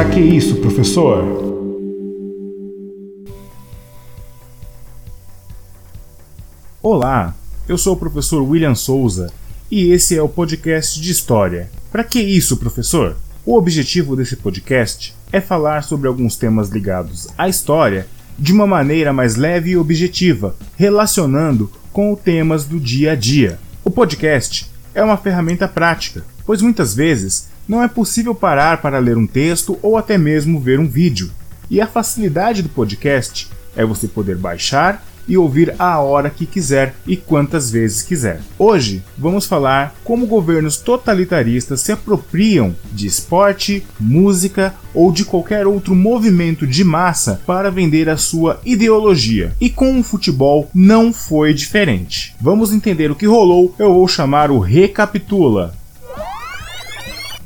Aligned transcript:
Para 0.00 0.08
que 0.08 0.20
isso, 0.20 0.56
professor? 0.56 1.22
Olá, 6.82 7.34
eu 7.68 7.76
sou 7.76 7.92
o 7.92 7.98
professor 7.98 8.40
William 8.40 8.74
Souza 8.74 9.30
e 9.70 9.92
esse 9.92 10.16
é 10.16 10.22
o 10.22 10.28
podcast 10.28 10.98
de 10.98 11.12
História. 11.12 11.70
Para 11.92 12.02
que 12.02 12.18
isso, 12.18 12.56
professor? 12.56 13.14
O 13.44 13.58
objetivo 13.58 14.16
desse 14.16 14.36
podcast 14.36 15.14
é 15.30 15.38
falar 15.38 15.84
sobre 15.84 16.08
alguns 16.08 16.34
temas 16.34 16.70
ligados 16.70 17.28
à 17.36 17.46
história 17.46 18.06
de 18.38 18.54
uma 18.54 18.66
maneira 18.66 19.12
mais 19.12 19.36
leve 19.36 19.72
e 19.72 19.76
objetiva, 19.76 20.56
relacionando 20.78 21.70
com 21.92 22.14
temas 22.14 22.64
do 22.64 22.80
dia 22.80 23.12
a 23.12 23.14
dia. 23.14 23.58
O 23.84 23.90
podcast 23.90 24.66
é 24.94 25.04
uma 25.04 25.18
ferramenta 25.18 25.68
prática, 25.68 26.24
pois 26.46 26.62
muitas 26.62 26.94
vezes 26.94 27.49
não 27.70 27.84
é 27.84 27.86
possível 27.86 28.34
parar 28.34 28.82
para 28.82 28.98
ler 28.98 29.16
um 29.16 29.28
texto 29.28 29.78
ou 29.80 29.96
até 29.96 30.18
mesmo 30.18 30.58
ver 30.58 30.80
um 30.80 30.88
vídeo. 30.88 31.30
E 31.70 31.80
a 31.80 31.86
facilidade 31.86 32.62
do 32.62 32.68
podcast 32.68 33.48
é 33.76 33.84
você 33.84 34.08
poder 34.08 34.36
baixar 34.36 35.06
e 35.28 35.38
ouvir 35.38 35.76
a 35.78 36.00
hora 36.00 36.30
que 36.30 36.46
quiser 36.46 36.96
e 37.06 37.16
quantas 37.16 37.70
vezes 37.70 38.02
quiser. 38.02 38.40
Hoje 38.58 39.04
vamos 39.16 39.46
falar 39.46 39.94
como 40.02 40.26
governos 40.26 40.78
totalitaristas 40.78 41.80
se 41.80 41.92
apropriam 41.92 42.74
de 42.90 43.06
esporte, 43.06 43.86
música 44.00 44.74
ou 44.92 45.12
de 45.12 45.24
qualquer 45.24 45.64
outro 45.64 45.94
movimento 45.94 46.66
de 46.66 46.82
massa 46.82 47.40
para 47.46 47.70
vender 47.70 48.08
a 48.08 48.16
sua 48.16 48.60
ideologia. 48.64 49.54
E 49.60 49.70
com 49.70 50.00
o 50.00 50.02
futebol 50.02 50.68
não 50.74 51.12
foi 51.12 51.54
diferente. 51.54 52.34
Vamos 52.40 52.72
entender 52.72 53.12
o 53.12 53.14
que 53.14 53.26
rolou, 53.26 53.72
eu 53.78 53.94
vou 53.94 54.08
chamar 54.08 54.50
o 54.50 54.58
Recapitula. 54.58 55.78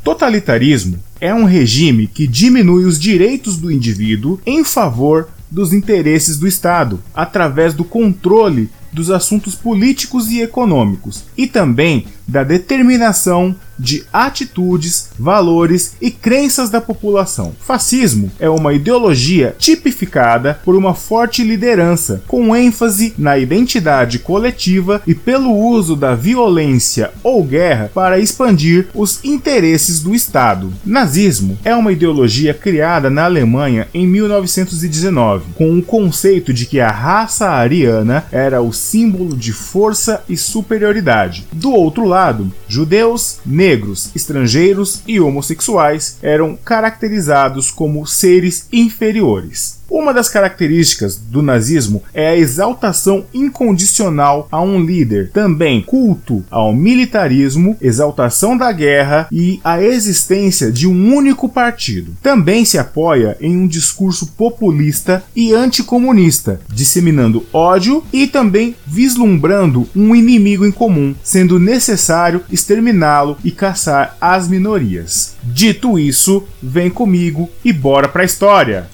Totalitarismo 0.05 0.99
é 1.19 1.35
um 1.35 1.45
regime 1.45 2.07
que 2.07 2.27
diminui 2.27 2.85
os 2.85 3.01
direitos 3.01 3.57
do 3.57 3.73
indivíduo 3.73 4.39
em 4.45 4.63
favor 4.63 5.31
dos 5.51 5.73
interesses 5.73 6.37
do 6.37 6.47
Estado, 6.47 7.03
através 7.15 7.73
do 7.73 7.85
controle 7.85 8.69
dos 8.93 9.11
assuntos 9.11 9.55
políticos 9.55 10.31
e 10.31 10.43
econômicos, 10.43 11.25
e 11.39 11.47
também 11.47 12.05
da 12.27 12.43
determinação 12.43 13.55
de 13.79 14.05
atitudes, 14.13 15.11
valores 15.19 15.97
e 16.01 16.11
crenças 16.11 16.71
da 16.71 16.81
população. 16.81 17.55
Fascismo 17.61 18.31
é 18.39 18.49
uma 18.49 18.73
ideologia 18.73 19.55
tipificada 19.59 20.61
por 20.65 20.77
uma 20.77 20.95
forte 20.95 21.43
liderança, 21.43 22.23
com 22.27 22.55
ênfase 22.55 23.15
na 23.19 23.39
identidade 23.39 24.19
coletiva 24.19 25.03
e 25.07 25.15
pelo 25.15 25.53
uso 25.53 25.97
da 25.97 26.15
violência 26.15 27.11
ou 27.23 27.43
guerra 27.43 27.91
para 27.93 28.19
expandir 28.19 28.87
os 28.95 29.25
interesses 29.25 30.01
do 30.01 30.15
Estado. 30.15 30.73
Nazismo 30.85 31.59
é 31.65 31.75
uma 31.75 31.93
ideologia 31.93 32.55
criada 32.55 33.11
na 33.11 33.25
Alemanha 33.25 33.89
em 33.93 34.07
1919, 34.07 35.47
com 35.55 35.77
o 35.77 35.83
conceito 35.83 36.53
de 36.53 36.67
que 36.67 36.81
a 36.81 36.91
raça 36.91 37.49
ariana 37.49 38.25
era 38.31 38.63
o 38.63 38.73
símbolo 38.73 39.37
de 39.37 39.53
força 39.53 40.23
e 40.29 40.37
superioridade. 40.37 41.47
Do 41.53 41.73
outro 41.73 42.05
lado, 42.05 42.14
judeus, 42.69 43.39
negros, 43.45 44.11
estrangeiros 44.15 45.03
e 45.07 45.21
homossexuais 45.21 46.19
eram 46.23 46.57
caracterizados 46.57 47.71
como 47.71 48.07
seres 48.07 48.69
inferiores. 48.73 49.83
Uma 49.91 50.15
das 50.15 50.29
características 50.29 51.17
do 51.17 51.43
nazismo 51.43 52.03
é 52.13 52.29
a 52.29 52.37
exaltação 52.37 53.27
incondicional 53.33 54.49
a 54.51 54.61
um 54.61 54.83
líder, 54.83 55.31
também 55.31 55.83
culto 55.83 56.43
ao 56.51 56.75
militarismo, 56.75 57.77
exaltação 57.81 58.57
da 58.57 58.73
guerra 58.73 59.29
e 59.31 59.61
a 59.63 59.81
existência 59.83 60.73
de 60.73 60.89
um 60.89 61.15
único 61.15 61.49
partido. 61.49 62.17
Também 62.23 62.65
se 62.65 62.79
apoia 62.79 63.37
em 63.41 63.57
um 63.57 63.67
discurso 63.67 64.29
populista 64.29 65.23
e 65.37 65.53
anticomunista, 65.53 66.61
disseminando 66.73 67.47
ódio 67.53 68.03
e 68.13 68.27
também 68.27 68.75
vislumbrando 68.87 69.87
um 69.95 70.15
inimigo 70.15 70.67
em 70.67 70.73
comum, 70.73 71.15
sendo 71.23 71.61
necessário 71.61 72.04
exterminá-lo 72.51 73.39
e 73.45 73.51
caçar 73.51 74.17
as 74.21 74.49
minorias. 74.49 75.37
Dito 75.43 75.99
isso, 75.99 76.45
vem 76.63 76.91
comigo 76.91 77.49
e 77.65 77.73
bora 77.73 78.09
pra 78.09 78.25
história! 78.25 78.89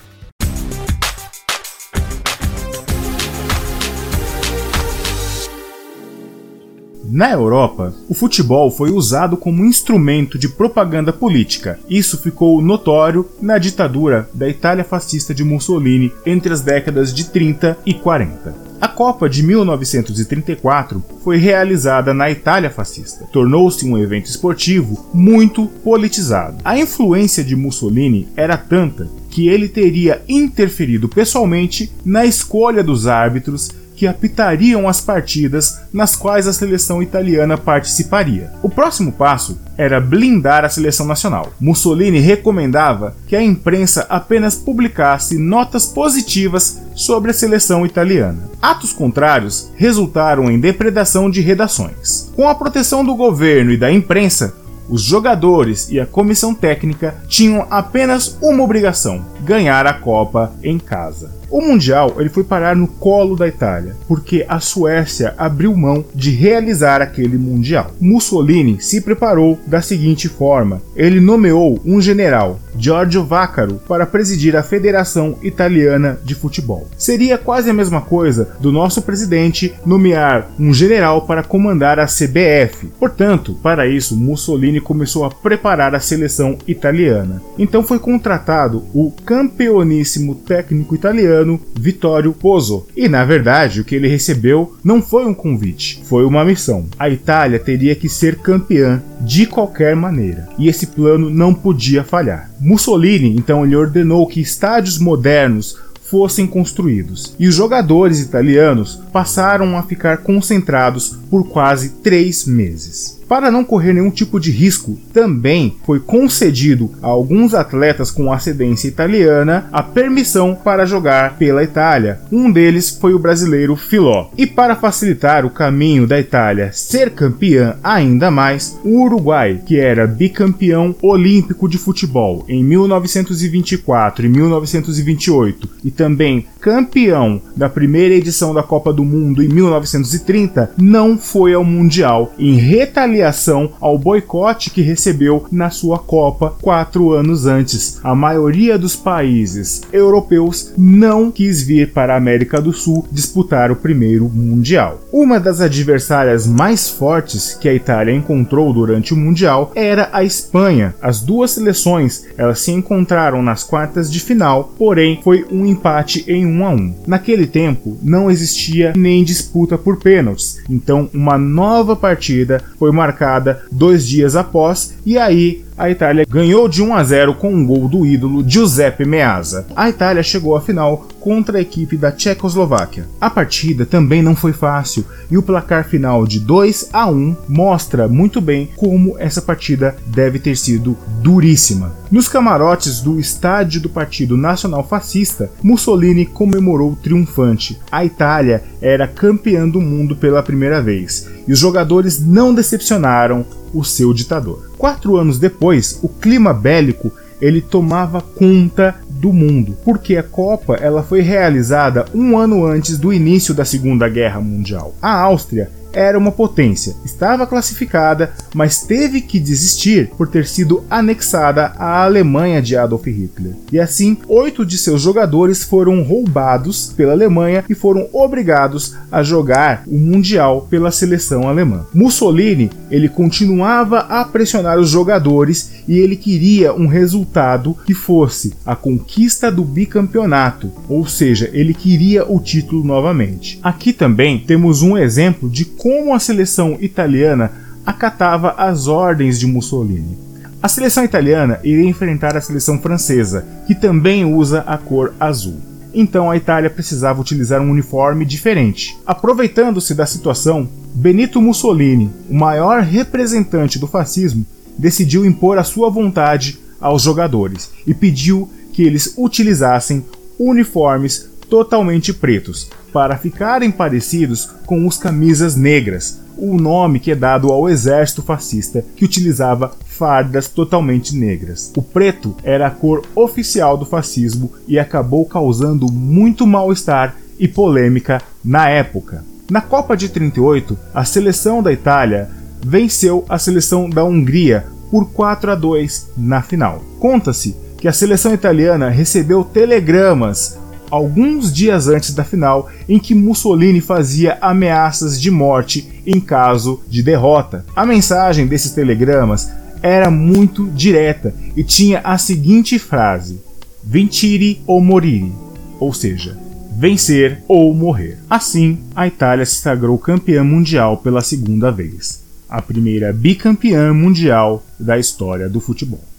Na 7.12 7.32
Europa, 7.32 7.92
o 8.08 8.14
futebol 8.14 8.70
foi 8.70 8.92
usado 8.92 9.36
como 9.36 9.64
instrumento 9.64 10.38
de 10.38 10.48
propaganda 10.48 11.12
política. 11.12 11.76
Isso 11.88 12.16
ficou 12.16 12.62
notório 12.62 13.28
na 13.42 13.58
ditadura 13.58 14.30
da 14.32 14.48
Itália 14.48 14.84
fascista 14.84 15.34
de 15.34 15.42
Mussolini 15.42 16.12
entre 16.24 16.52
as 16.52 16.60
décadas 16.60 17.12
de 17.12 17.24
30 17.24 17.76
e 17.84 17.94
40. 17.94 18.69
A 18.80 18.88
Copa 18.88 19.28
de 19.28 19.42
1934 19.42 21.04
foi 21.22 21.36
realizada 21.36 22.14
na 22.14 22.30
Itália 22.30 22.70
fascista. 22.70 23.26
Tornou-se 23.30 23.84
um 23.84 23.98
evento 23.98 24.26
esportivo 24.26 25.06
muito 25.12 25.66
politizado. 25.84 26.56
A 26.64 26.78
influência 26.78 27.44
de 27.44 27.54
Mussolini 27.54 28.26
era 28.34 28.56
tanta 28.56 29.06
que 29.28 29.48
ele 29.48 29.68
teria 29.68 30.22
interferido 30.26 31.10
pessoalmente 31.10 31.92
na 32.04 32.24
escolha 32.24 32.82
dos 32.82 33.06
árbitros 33.06 33.70
que 34.00 34.06
apitariam 34.06 34.88
as 34.88 34.98
partidas 34.98 35.82
nas 35.92 36.16
quais 36.16 36.48
a 36.48 36.54
seleção 36.54 37.02
italiana 37.02 37.58
participaria. 37.58 38.50
O 38.62 38.70
próximo 38.70 39.12
passo 39.12 39.60
era 39.76 40.00
blindar 40.00 40.64
a 40.64 40.70
seleção 40.70 41.04
nacional. 41.04 41.52
Mussolini 41.60 42.18
recomendava 42.18 43.14
que 43.26 43.36
a 43.36 43.42
imprensa 43.42 44.06
apenas 44.08 44.54
publicasse 44.54 45.36
notas 45.36 45.84
positivas 45.84 46.80
sobre 46.94 47.30
a 47.30 47.34
seleção 47.34 47.84
italiana. 47.84 48.48
Atos 48.62 48.90
contrários 48.90 49.70
resultaram 49.76 50.50
em 50.50 50.58
depredação 50.58 51.28
de 51.28 51.42
redações. 51.42 52.32
Com 52.34 52.48
a 52.48 52.54
proteção 52.54 53.04
do 53.04 53.14
governo 53.14 53.70
e 53.70 53.76
da 53.76 53.92
imprensa, 53.92 54.54
os 54.88 55.02
jogadores 55.02 55.90
e 55.90 56.00
a 56.00 56.06
comissão 56.06 56.54
técnica 56.54 57.16
tinham 57.28 57.66
apenas 57.68 58.38
uma 58.40 58.64
obrigação: 58.64 59.22
ganhar 59.42 59.86
a 59.86 59.92
Copa 59.92 60.54
em 60.62 60.78
casa. 60.78 61.39
O 61.50 61.60
Mundial 61.60 62.14
ele 62.18 62.28
foi 62.28 62.44
parar 62.44 62.76
no 62.76 62.86
colo 62.86 63.34
da 63.34 63.48
Itália, 63.48 63.96
porque 64.06 64.46
a 64.48 64.60
Suécia 64.60 65.34
abriu 65.36 65.76
mão 65.76 66.04
de 66.14 66.30
realizar 66.30 67.02
aquele 67.02 67.36
Mundial. 67.36 67.90
Mussolini 68.00 68.80
se 68.80 69.00
preparou 69.00 69.58
da 69.66 69.82
seguinte 69.82 70.28
forma: 70.28 70.80
ele 70.94 71.20
nomeou 71.20 71.80
um 71.84 72.00
general, 72.00 72.60
Giorgio 72.78 73.24
Vaccaro, 73.24 73.80
para 73.88 74.06
presidir 74.06 74.54
a 74.54 74.62
Federação 74.62 75.38
Italiana 75.42 76.20
de 76.24 76.36
Futebol. 76.36 76.86
Seria 76.96 77.36
quase 77.36 77.68
a 77.68 77.74
mesma 77.74 78.00
coisa 78.00 78.50
do 78.60 78.70
nosso 78.70 79.02
presidente 79.02 79.74
nomear 79.84 80.48
um 80.58 80.72
general 80.72 81.22
para 81.22 81.42
comandar 81.42 81.98
a 81.98 82.06
CBF. 82.06 82.86
Portanto, 82.98 83.54
para 83.60 83.88
isso, 83.88 84.16
Mussolini 84.16 84.80
começou 84.80 85.24
a 85.24 85.30
preparar 85.30 85.96
a 85.96 86.00
seleção 86.00 86.56
italiana. 86.68 87.42
Então 87.58 87.82
foi 87.82 87.98
contratado 87.98 88.84
o 88.94 89.10
campeoníssimo 89.24 90.36
técnico 90.36 90.94
italiano 90.94 91.39
italiano 91.40 91.60
Vittorio 91.78 92.32
Pozzo. 92.32 92.86
E 92.96 93.08
na 93.08 93.24
verdade, 93.24 93.80
o 93.80 93.84
que 93.84 93.94
ele 93.94 94.08
recebeu 94.08 94.76
não 94.84 95.00
foi 95.02 95.24
um 95.26 95.34
convite, 95.34 96.02
foi 96.04 96.24
uma 96.24 96.44
missão. 96.44 96.86
A 96.98 97.08
Itália 97.08 97.58
teria 97.58 97.94
que 97.94 98.08
ser 98.08 98.36
campeã 98.36 99.02
de 99.20 99.46
qualquer 99.46 99.94
maneira, 99.96 100.48
e 100.58 100.68
esse 100.68 100.86
plano 100.86 101.30
não 101.30 101.54
podia 101.54 102.04
falhar. 102.04 102.50
Mussolini 102.60 103.36
então 103.36 103.64
ele 103.64 103.76
ordenou 103.76 104.26
que 104.26 104.40
estádios 104.40 104.98
modernos 104.98 105.76
fossem 106.02 106.46
construídos, 106.46 107.36
e 107.38 107.46
os 107.46 107.54
jogadores 107.54 108.20
italianos 108.20 109.00
passaram 109.12 109.76
a 109.76 109.82
ficar 109.82 110.18
concentrados 110.18 111.16
por 111.30 111.48
quase 111.48 111.90
três 112.02 112.46
meses. 112.46 113.19
Para 113.30 113.48
não 113.48 113.62
correr 113.62 113.92
nenhum 113.92 114.10
tipo 114.10 114.40
de 114.40 114.50
risco, 114.50 114.98
também 115.12 115.76
foi 115.86 116.00
concedido 116.00 116.90
a 117.00 117.06
alguns 117.06 117.54
atletas 117.54 118.10
com 118.10 118.32
ascendência 118.32 118.88
italiana 118.88 119.68
a 119.70 119.84
permissão 119.84 120.56
para 120.56 120.84
jogar 120.84 121.38
pela 121.38 121.62
Itália. 121.62 122.22
Um 122.32 122.50
deles 122.50 122.90
foi 122.90 123.14
o 123.14 123.20
brasileiro 123.20 123.76
Filó. 123.76 124.30
E 124.36 124.48
para 124.48 124.74
facilitar 124.74 125.46
o 125.46 125.50
caminho 125.50 126.08
da 126.08 126.18
Itália 126.18 126.72
ser 126.72 127.10
campeã 127.10 127.76
ainda 127.84 128.32
mais, 128.32 128.76
o 128.82 129.04
Uruguai, 129.04 129.60
que 129.64 129.78
era 129.78 130.08
bicampeão 130.08 130.92
olímpico 131.00 131.68
de 131.68 131.78
futebol 131.78 132.44
em 132.48 132.64
1924 132.64 134.26
e 134.26 134.28
1928 134.28 135.68
e 135.84 135.90
também 135.92 136.46
campeão 136.60 137.40
da 137.56 137.68
primeira 137.68 138.14
edição 138.14 138.52
da 138.52 138.62
Copa 138.62 138.92
do 138.92 139.04
Mundo 139.04 139.42
em 139.42 139.48
1930, 139.48 140.72
não 140.76 141.16
foi 141.16 141.54
ao 141.54 141.64
Mundial, 141.64 142.32
em 142.38 142.54
retaliação 142.54 143.72
ao 143.80 143.98
boicote 143.98 144.70
que 144.70 144.82
recebeu 144.82 145.46
na 145.50 145.70
sua 145.70 145.98
Copa 145.98 146.54
quatro 146.60 147.12
anos 147.12 147.46
antes. 147.46 147.98
A 148.02 148.14
maioria 148.14 148.78
dos 148.78 148.94
países 148.94 149.82
europeus 149.92 150.72
não 150.76 151.30
quis 151.30 151.62
vir 151.62 151.92
para 151.92 152.14
a 152.14 152.16
América 152.16 152.60
do 152.60 152.72
Sul 152.72 153.06
disputar 153.10 153.70
o 153.70 153.76
primeiro 153.76 154.28
Mundial. 154.28 155.00
Uma 155.12 155.40
das 155.40 155.60
adversárias 155.60 156.46
mais 156.46 156.88
fortes 156.88 157.54
que 157.54 157.68
a 157.68 157.74
Itália 157.74 158.14
encontrou 158.14 158.72
durante 158.72 159.14
o 159.14 159.16
Mundial 159.16 159.72
era 159.74 160.08
a 160.12 160.22
Espanha. 160.22 160.94
As 161.00 161.20
duas 161.20 161.52
seleções 161.52 162.24
elas 162.36 162.60
se 162.60 162.72
encontraram 162.72 163.42
nas 163.42 163.64
quartas 163.64 164.10
de 164.10 164.20
final, 164.20 164.72
porém 164.76 165.20
foi 165.22 165.46
um 165.50 165.64
empate 165.64 166.24
em 166.28 166.49
1 166.50 166.66
a 166.66 166.70
1. 166.70 166.94
Naquele 167.06 167.46
tempo 167.46 167.98
não 168.02 168.30
existia 168.30 168.92
nem 168.96 169.24
disputa 169.24 169.78
por 169.78 169.98
pênaltis, 169.98 170.60
então 170.68 171.08
uma 171.12 171.38
nova 171.38 171.96
partida 171.96 172.62
foi 172.78 172.92
marcada 172.92 173.62
dois 173.70 174.06
dias 174.06 174.36
após 174.36 174.94
e 175.04 175.16
aí 175.18 175.64
a 175.80 175.88
Itália 175.88 176.26
ganhou 176.28 176.68
de 176.68 176.82
1 176.82 176.94
a 176.94 177.02
0 177.02 177.34
com 177.36 177.54
um 177.54 177.64
gol 177.66 177.88
do 177.88 178.04
ídolo 178.04 178.46
Giuseppe 178.46 179.06
Meazza. 179.06 179.66
A 179.74 179.88
Itália 179.88 180.22
chegou 180.22 180.54
à 180.54 180.60
final 180.60 181.08
contra 181.18 181.56
a 181.56 181.60
equipe 181.60 181.96
da 181.96 182.12
Tchecoslováquia. 182.12 183.08
A 183.18 183.30
partida 183.30 183.86
também 183.86 184.20
não 184.20 184.36
foi 184.36 184.52
fácil 184.52 185.06
e 185.30 185.38
o 185.38 185.42
placar 185.42 185.88
final 185.88 186.26
de 186.26 186.38
2 186.38 186.90
a 186.92 187.08
1 187.08 187.34
mostra 187.48 188.06
muito 188.06 188.42
bem 188.42 188.68
como 188.76 189.16
essa 189.18 189.40
partida 189.40 189.96
deve 190.04 190.38
ter 190.38 190.54
sido 190.54 190.98
duríssima. 191.22 191.94
Nos 192.10 192.28
camarotes 192.28 193.00
do 193.00 193.18
estádio 193.18 193.80
do 193.80 193.88
Partido 193.88 194.36
Nacional 194.36 194.86
Fascista, 194.86 195.50
Mussolini 195.62 196.26
comemorou 196.26 196.98
triunfante. 197.00 197.80
A 197.90 198.04
Itália 198.04 198.64
era 198.82 199.08
campeã 199.08 199.66
do 199.66 199.80
mundo 199.80 200.14
pela 200.14 200.42
primeira 200.42 200.82
vez 200.82 201.26
e 201.50 201.52
os 201.52 201.58
jogadores 201.58 202.24
não 202.24 202.54
decepcionaram 202.54 203.44
o 203.74 203.82
seu 203.82 204.14
ditador. 204.14 204.70
Quatro 204.78 205.16
anos 205.16 205.36
depois, 205.36 205.98
o 206.00 206.08
clima 206.08 206.54
bélico 206.54 207.10
ele 207.40 207.60
tomava 207.60 208.20
conta 208.20 208.94
do 209.08 209.32
mundo, 209.32 209.76
porque 209.84 210.16
a 210.16 210.22
Copa 210.22 210.76
ela 210.76 211.02
foi 211.02 211.22
realizada 211.22 212.04
um 212.14 212.38
ano 212.38 212.64
antes 212.64 212.96
do 212.96 213.12
início 213.12 213.52
da 213.52 213.64
Segunda 213.64 214.08
Guerra 214.08 214.40
Mundial. 214.40 214.94
A 215.02 215.10
Áustria 215.10 215.68
era 215.92 216.18
uma 216.18 216.32
potência, 216.32 216.96
estava 217.04 217.46
classificada, 217.46 218.32
mas 218.54 218.82
teve 218.82 219.20
que 219.20 219.38
desistir 219.38 220.10
por 220.16 220.28
ter 220.28 220.46
sido 220.46 220.84
anexada 220.90 221.72
à 221.76 222.02
Alemanha 222.04 222.62
de 222.62 222.76
Adolf 222.76 223.06
Hitler. 223.06 223.54
E 223.72 223.78
assim, 223.78 224.16
oito 224.28 224.64
de 224.64 224.78
seus 224.78 225.02
jogadores 225.02 225.64
foram 225.64 226.02
roubados 226.02 226.92
pela 226.96 227.12
Alemanha 227.12 227.64
e 227.68 227.74
foram 227.74 228.08
obrigados 228.12 228.94
a 229.10 229.22
jogar 229.22 229.84
o 229.86 229.98
Mundial 229.98 230.66
pela 230.70 230.90
seleção 230.90 231.48
alemã. 231.48 231.86
Mussolini 231.92 232.70
ele 232.90 233.08
continuava 233.08 234.00
a 234.00 234.24
pressionar 234.24 234.78
os 234.78 234.90
jogadores 234.90 235.70
e 235.86 235.98
ele 235.98 236.16
queria 236.16 236.74
um 236.74 236.86
resultado 236.86 237.76
que 237.86 237.94
fosse 237.94 238.52
a 238.66 238.74
conquista 238.74 239.50
do 239.50 239.64
bicampeonato, 239.64 240.72
ou 240.88 241.06
seja, 241.06 241.50
ele 241.52 241.72
queria 241.72 242.30
o 242.30 242.40
título 242.40 242.84
novamente. 242.84 243.58
Aqui 243.62 243.92
também 243.92 244.38
temos 244.38 244.82
um 244.82 244.96
exemplo 244.96 245.48
de 245.48 245.64
como 245.80 246.14
a 246.14 246.20
seleção 246.20 246.76
italiana 246.78 247.50
acatava 247.86 248.50
as 248.58 248.86
ordens 248.86 249.40
de 249.40 249.46
Mussolini. 249.46 250.18
A 250.62 250.68
seleção 250.68 251.02
italiana 251.02 251.58
iria 251.64 251.88
enfrentar 251.88 252.36
a 252.36 252.40
seleção 252.40 252.78
francesa, 252.78 253.46
que 253.66 253.74
também 253.74 254.26
usa 254.26 254.60
a 254.66 254.76
cor 254.76 255.14
azul. 255.18 255.58
Então 255.94 256.30
a 256.30 256.36
Itália 256.36 256.68
precisava 256.68 257.18
utilizar 257.18 257.62
um 257.62 257.70
uniforme 257.70 258.26
diferente. 258.26 258.94
Aproveitando-se 259.06 259.94
da 259.94 260.04
situação, 260.04 260.68
Benito 260.94 261.40
Mussolini, 261.40 262.10
o 262.28 262.34
maior 262.34 262.82
representante 262.82 263.78
do 263.78 263.86
fascismo, 263.86 264.44
decidiu 264.76 265.24
impor 265.24 265.56
a 265.56 265.64
sua 265.64 265.88
vontade 265.88 266.60
aos 266.78 267.02
jogadores 267.02 267.70
e 267.86 267.94
pediu 267.94 268.50
que 268.74 268.82
eles 268.82 269.14
utilizassem 269.16 270.04
uniformes 270.38 271.30
totalmente 271.48 272.12
pretos, 272.12 272.70
para 272.92 273.16
ficarem 273.16 273.70
parecidos 273.70 274.50
com 274.66 274.86
os 274.86 274.96
camisas 274.96 275.56
negras, 275.56 276.20
o 276.36 276.56
nome 276.56 276.98
que 276.98 277.10
é 277.10 277.14
dado 277.14 277.52
ao 277.52 277.68
exército 277.68 278.22
fascista 278.22 278.84
que 278.96 279.04
utilizava 279.04 279.72
fardas 279.84 280.48
totalmente 280.48 281.14
negras. 281.14 281.70
O 281.76 281.82
preto 281.82 282.34
era 282.42 282.66
a 282.66 282.70
cor 282.70 283.02
oficial 283.14 283.76
do 283.76 283.84
fascismo 283.84 284.52
e 284.66 284.78
acabou 284.78 285.26
causando 285.26 285.90
muito 285.92 286.46
mal-estar 286.46 287.16
e 287.38 287.46
polêmica 287.46 288.22
na 288.44 288.68
época. 288.68 289.24
Na 289.50 289.60
Copa 289.60 289.96
de 289.96 290.08
38, 290.08 290.78
a 290.94 291.04
seleção 291.04 291.62
da 291.62 291.72
Itália 291.72 292.30
venceu 292.64 293.24
a 293.28 293.38
seleção 293.38 293.88
da 293.90 294.04
Hungria 294.04 294.64
por 294.90 295.10
4 295.10 295.52
a 295.52 295.54
2 295.54 296.10
na 296.16 296.42
final. 296.42 296.82
Conta-se 296.98 297.56
que 297.78 297.88
a 297.88 297.92
seleção 297.92 298.34
italiana 298.34 298.90
recebeu 298.90 299.42
telegramas 299.42 300.58
alguns 300.90 301.52
dias 301.52 301.88
antes 301.88 302.12
da 302.14 302.24
final, 302.24 302.68
em 302.88 302.98
que 302.98 303.14
Mussolini 303.14 303.80
fazia 303.80 304.38
ameaças 304.40 305.20
de 305.20 305.30
morte 305.30 306.02
em 306.06 306.20
caso 306.20 306.80
de 306.88 307.02
derrota. 307.02 307.64
A 307.74 307.86
mensagem 307.86 308.46
desses 308.46 308.72
telegramas 308.72 309.50
era 309.82 310.10
muito 310.10 310.68
direta 310.68 311.34
e 311.56 311.62
tinha 311.62 312.00
a 312.00 312.18
seguinte 312.18 312.78
frase: 312.78 313.40
Vincere 313.82 314.62
ou 314.66 314.80
morire, 314.80 315.32
ou 315.78 315.92
seja, 315.92 316.36
vencer 316.76 317.42
ou 317.48 317.74
morrer. 317.74 318.18
Assim, 318.28 318.78
a 318.94 319.06
Itália 319.06 319.46
se 319.46 319.56
sagrou 319.56 319.98
campeã 319.98 320.44
mundial 320.44 320.98
pela 320.98 321.20
segunda 321.20 321.70
vez, 321.70 322.22
a 322.48 322.60
primeira 322.60 323.12
bicampeã 323.12 323.92
mundial 323.92 324.62
da 324.78 324.98
história 324.98 325.48
do 325.48 325.60
futebol. 325.60 326.09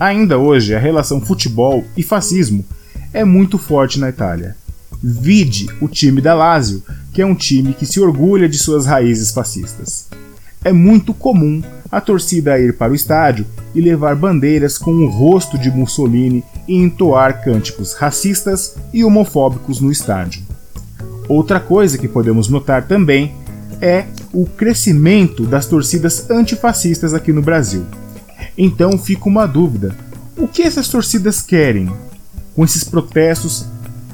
Ainda 0.00 0.38
hoje, 0.38 0.74
a 0.74 0.78
relação 0.78 1.20
futebol 1.20 1.84
e 1.94 2.02
fascismo 2.02 2.64
é 3.12 3.22
muito 3.22 3.58
forte 3.58 4.00
na 4.00 4.08
Itália. 4.08 4.56
Vide 5.02 5.68
o 5.78 5.86
time 5.86 6.22
da 6.22 6.32
Lazio, 6.32 6.82
que 7.12 7.20
é 7.20 7.26
um 7.26 7.34
time 7.34 7.74
que 7.74 7.84
se 7.84 8.00
orgulha 8.00 8.48
de 8.48 8.56
suas 8.56 8.86
raízes 8.86 9.30
fascistas. 9.30 10.08
É 10.64 10.72
muito 10.72 11.12
comum 11.12 11.62
a 11.92 12.00
torcida 12.00 12.58
ir 12.58 12.78
para 12.78 12.92
o 12.92 12.94
estádio 12.94 13.44
e 13.74 13.80
levar 13.82 14.16
bandeiras 14.16 14.78
com 14.78 14.90
o 14.90 15.06
rosto 15.06 15.58
de 15.58 15.70
Mussolini 15.70 16.42
e 16.66 16.76
entoar 16.76 17.44
cânticos 17.44 17.92
racistas 17.92 18.76
e 18.94 19.04
homofóbicos 19.04 19.82
no 19.82 19.92
estádio. 19.92 20.42
Outra 21.28 21.60
coisa 21.60 21.98
que 21.98 22.08
podemos 22.08 22.48
notar 22.48 22.86
também 22.88 23.34
é 23.82 24.06
o 24.32 24.46
crescimento 24.46 25.44
das 25.44 25.66
torcidas 25.66 26.30
antifascistas 26.30 27.12
aqui 27.12 27.34
no 27.34 27.42
Brasil. 27.42 27.84
Então 28.56 28.98
fica 28.98 29.28
uma 29.28 29.46
dúvida: 29.46 29.94
o 30.36 30.48
que 30.48 30.62
essas 30.62 30.88
torcidas 30.88 31.42
querem 31.42 31.90
com 32.54 32.64
esses 32.64 32.84
protestos 32.84 33.66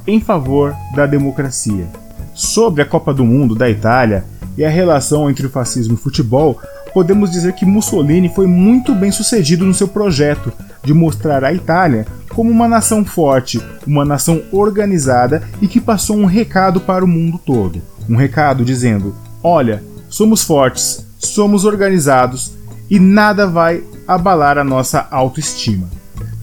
em 0.06 0.20
favor 0.20 0.74
da 0.94 1.06
democracia? 1.06 1.86
Sobre 2.34 2.82
a 2.82 2.86
Copa 2.86 3.14
do 3.14 3.24
Mundo 3.24 3.54
da 3.54 3.70
Itália 3.70 4.24
e 4.56 4.64
a 4.64 4.68
relação 4.68 5.30
entre 5.30 5.46
o 5.46 5.50
fascismo 5.50 5.94
e 5.94 5.96
o 5.96 6.00
futebol, 6.00 6.60
podemos 6.92 7.30
dizer 7.30 7.52
que 7.54 7.66
Mussolini 7.66 8.32
foi 8.34 8.46
muito 8.46 8.94
bem 8.94 9.12
sucedido 9.12 9.64
no 9.64 9.74
seu 9.74 9.86
projeto 9.86 10.52
de 10.82 10.94
mostrar 10.94 11.44
a 11.44 11.52
Itália 11.52 12.06
como 12.30 12.50
uma 12.50 12.68
nação 12.68 13.04
forte, 13.04 13.60
uma 13.86 14.04
nação 14.04 14.42
organizada 14.52 15.42
e 15.60 15.66
que 15.66 15.80
passou 15.80 16.16
um 16.16 16.26
recado 16.26 16.80
para 16.80 17.04
o 17.04 17.08
mundo 17.08 17.38
todo. 17.38 17.82
Um 18.08 18.16
recado 18.16 18.64
dizendo: 18.64 19.14
olha, 19.42 19.82
somos 20.08 20.42
fortes, 20.42 21.06
somos 21.18 21.64
organizados 21.64 22.52
e 22.90 23.00
nada 23.00 23.46
vai 23.46 23.82
abalar 24.06 24.58
a 24.58 24.64
nossa 24.64 25.06
autoestima. 25.10 25.88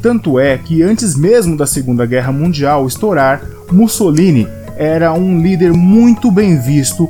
Tanto 0.02 0.38
é 0.38 0.58
que 0.58 0.84
antes 0.84 1.16
mesmo 1.16 1.56
da 1.56 1.66
Segunda 1.66 2.06
Guerra 2.06 2.32
Mundial 2.32 2.86
estourar, 2.86 3.42
Mussolini 3.72 4.48
era 4.76 5.14
um 5.14 5.42
líder 5.42 5.72
muito 5.72 6.30
bem 6.30 6.60
visto 6.60 7.10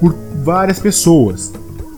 por 0.00 0.14
várias 0.42 0.78
pessoas, 0.78 1.52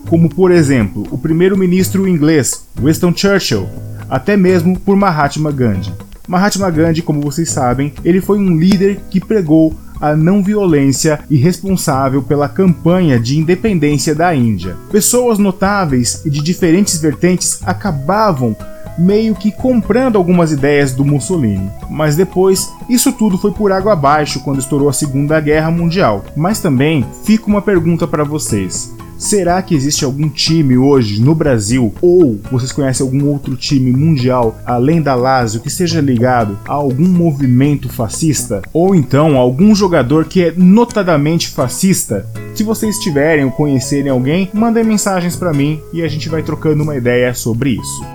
como 0.09 0.29
por 0.29 0.51
exemplo 0.51 1.05
o 1.11 1.17
primeiro-ministro 1.17 2.07
inglês 2.07 2.65
Winston 2.81 3.13
Churchill, 3.15 3.67
até 4.09 4.37
mesmo 4.37 4.79
por 4.79 4.95
Mahatma 4.95 5.51
Gandhi. 5.51 5.91
Mahatma 6.27 6.69
Gandhi, 6.69 7.01
como 7.01 7.21
vocês 7.21 7.49
sabem, 7.49 7.93
ele 8.03 8.21
foi 8.21 8.37
um 8.37 8.57
líder 8.57 8.99
que 9.09 9.19
pregou 9.19 9.73
a 10.01 10.15
não 10.15 10.43
violência 10.43 11.19
e 11.29 11.37
responsável 11.37 12.21
pela 12.21 12.49
campanha 12.49 13.19
de 13.19 13.37
independência 13.37 14.13
da 14.13 14.33
Índia. 14.33 14.75
Pessoas 14.91 15.37
notáveis 15.37 16.25
e 16.25 16.29
de 16.29 16.41
diferentes 16.41 16.99
vertentes 16.99 17.59
acabavam 17.65 18.55
meio 18.97 19.35
que 19.35 19.51
comprando 19.51 20.17
algumas 20.17 20.51
ideias 20.51 20.91
do 20.91 21.05
Mussolini. 21.05 21.69
Mas 21.89 22.15
depois, 22.15 22.67
isso 22.89 23.11
tudo 23.11 23.37
foi 23.37 23.51
por 23.51 23.71
água 23.71 23.93
abaixo 23.93 24.39
quando 24.39 24.59
estourou 24.59 24.89
a 24.89 24.93
Segunda 24.93 25.39
Guerra 25.39 25.69
Mundial. 25.69 26.25
Mas 26.35 26.59
também 26.59 27.05
fica 27.23 27.45
uma 27.45 27.61
pergunta 27.61 28.07
para 28.07 28.23
vocês. 28.23 28.96
Será 29.17 29.59
que 29.63 29.73
existe 29.73 30.05
algum 30.05 30.29
time 30.29 30.77
hoje 30.77 31.19
no 31.19 31.33
Brasil 31.33 31.91
ou 31.99 32.39
vocês 32.51 32.71
conhecem 32.71 33.03
algum 33.03 33.27
outro 33.27 33.55
time 33.55 33.91
mundial 33.91 34.55
além 34.63 35.01
da 35.01 35.15
Lazio 35.15 35.59
que 35.59 35.71
seja 35.71 35.99
ligado 35.99 36.59
a 36.67 36.73
algum 36.73 37.07
movimento 37.07 37.89
fascista? 37.89 38.61
Ou 38.71 38.93
então 38.93 39.35
algum 39.35 39.73
jogador 39.73 40.25
que 40.25 40.43
é 40.43 40.53
notadamente 40.55 41.49
fascista? 41.49 42.27
Se 42.53 42.63
vocês 42.63 42.99
tiverem 42.99 43.43
ou 43.43 43.51
conhecerem 43.51 44.11
alguém, 44.11 44.51
mandem 44.53 44.83
mensagens 44.83 45.35
para 45.35 45.51
mim 45.51 45.81
e 45.91 46.03
a 46.03 46.07
gente 46.07 46.29
vai 46.29 46.43
trocando 46.43 46.83
uma 46.83 46.95
ideia 46.95 47.33
sobre 47.33 47.71
isso. 47.71 48.05